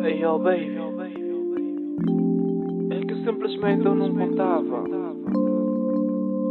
[0.00, 0.78] Hey, oh baby.
[2.90, 4.84] É que simplesmente eu não contava.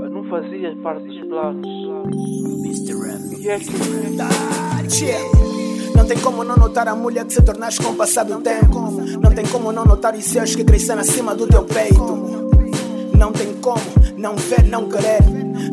[0.03, 1.67] Eu não fazia parte dos planos.
[3.39, 3.71] E é que.
[5.95, 8.91] Não tem como não notar a mulher que se tornaste com o passar do tempo.
[9.21, 12.46] Não tem como não notar os seus que cresceram acima do teu peito.
[13.17, 13.81] Não tem como
[14.17, 15.23] não ver, não querer.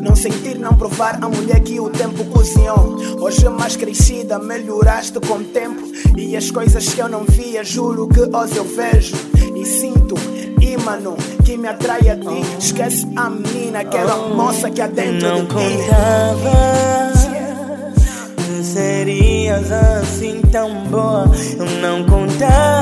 [0.01, 2.97] Não sentir, não provar a mulher que o tempo cozinhou.
[3.19, 5.81] Hoje mais crescida, melhoraste com o tempo.
[6.17, 9.15] E as coisas que eu não via, juro que hoje eu vejo.
[9.55, 10.15] E sinto,
[10.59, 12.41] ímano, que me atrai a ti.
[12.59, 15.53] Esquece a menina, aquela moça que há dentro Não de ti.
[15.53, 16.95] contava
[18.75, 21.31] serias assim tão boa.
[21.57, 22.74] Eu não contava.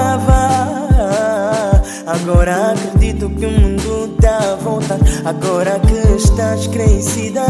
[2.13, 4.99] Agora acredito que o mundo dá volta.
[5.25, 7.41] Agora que estás crescida.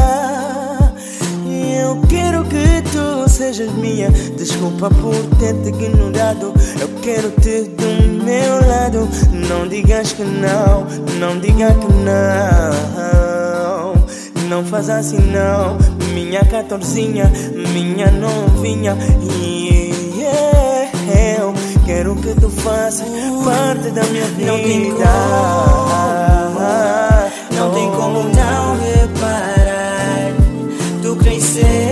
[1.81, 4.09] Eu quero que tu sejas minha.
[4.09, 6.53] Desculpa por ter te ignorado.
[6.79, 9.09] Eu quero te do meu lado.
[9.49, 10.87] Não digas que não,
[11.19, 13.13] não diga que não.
[14.47, 15.77] Não faz assim não,
[16.13, 17.31] minha catorzinha,
[17.73, 18.95] minha novinha.
[22.33, 23.07] Que tu faças
[23.45, 24.47] parte da minha vida.
[24.47, 25.03] Não tem como,
[27.51, 30.33] não tem como não reparar.
[31.01, 31.83] Tu cresceste,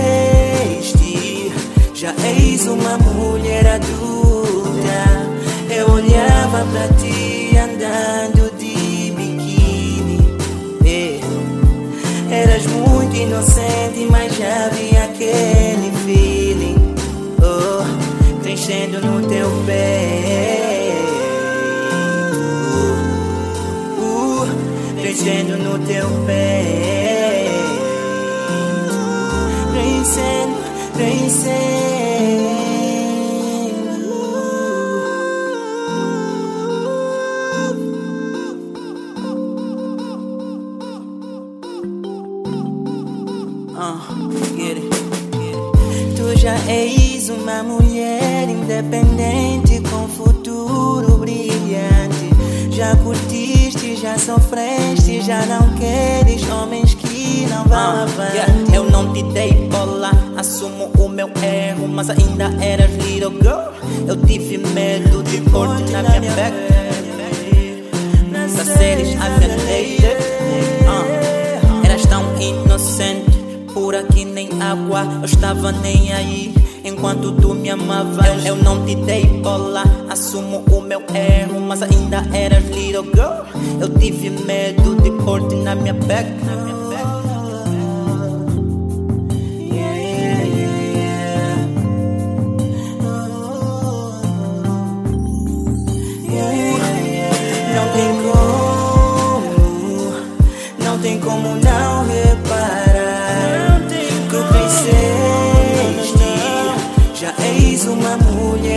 [1.94, 5.30] já és uma mulher adulta.
[5.70, 10.18] Eu olhava pra ti andando de biquíni.
[10.84, 11.20] eh.
[12.34, 16.94] Eras muito inocente, mas já vi aquele feeling.
[17.40, 17.84] Oh,
[18.42, 19.91] crescendo no teu peito.
[25.52, 26.08] Crescendo no teu
[43.76, 46.16] it, get it.
[46.16, 52.30] Tu já és uma mulher independente com futuro brilhante.
[52.70, 53.31] Já curtiste,
[54.02, 58.36] já sofreste, já não queres homens que não vão Ah, avante.
[58.36, 63.70] yeah, Eu não te dei bola, assumo o meu erro, mas ainda eras little girl.
[64.08, 66.56] Eu tive medo de pôr-te na minha back.
[68.32, 70.02] Pra seres atendente.
[70.88, 73.30] Ah, eras tão inocente,
[73.72, 75.06] pura que nem água.
[75.20, 76.52] Eu estava nem aí.
[77.02, 79.82] Enquanto tu me amavas, eu, eu não te dei bola.
[80.08, 83.42] Assumo o meu erro, mas ainda eras little girl.
[83.80, 86.30] Eu tive medo de pôr-te na minha back.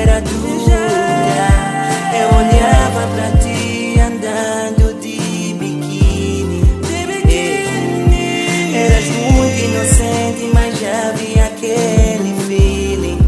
[0.07, 0.85] era dura.
[2.13, 6.61] Eu olhava pra ti andando de biquíni.
[8.73, 13.19] Eras muito inocente, mas já havia aquele feeling.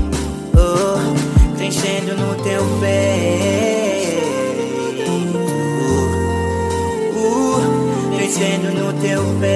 [0.55, 4.19] Oh, crescendo no teu pé.
[7.15, 9.46] Oh, uh, crescendo uh, no teu pé.